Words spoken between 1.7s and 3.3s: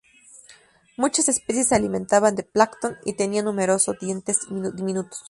alimentaban de plancton, y